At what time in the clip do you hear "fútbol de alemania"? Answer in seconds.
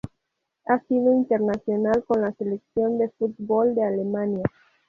3.19-4.45